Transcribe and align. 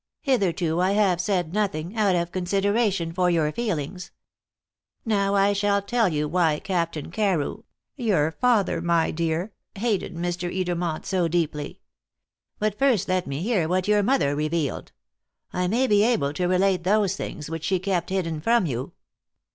Hitherto 0.21 0.79
I 0.81 0.93
have 0.93 1.21
said 1.21 1.53
nothing, 1.53 1.95
out 1.95 2.15
of 2.15 2.31
consideration 2.31 3.13
for 3.13 3.29
your 3.29 3.51
feelings. 3.51 4.09
Now 5.05 5.35
I 5.35 5.53
shall 5.53 5.79
tell 5.83 6.09
you 6.09 6.27
why 6.27 6.57
Captain 6.57 7.11
Carew 7.11 7.65
your 7.95 8.31
father, 8.31 8.81
my 8.81 9.11
dear 9.11 9.53
hated 9.75 10.15
Mr. 10.15 10.49
Edermont 10.51 11.05
so 11.05 11.27
deeply. 11.27 11.81
But 12.57 12.79
first 12.79 13.07
let 13.07 13.27
me 13.27 13.43
hear 13.43 13.67
what 13.67 13.87
your 13.87 14.01
mother 14.01 14.35
revealed. 14.35 14.91
I 15.53 15.67
may 15.67 15.85
be 15.85 16.01
able 16.03 16.33
to 16.33 16.47
relate 16.47 16.83
those 16.83 17.15
things 17.15 17.47
which 17.51 17.65
she 17.65 17.77
kept 17.77 18.09
hidden 18.09 18.41
from 18.41 18.65
you." 18.65 18.93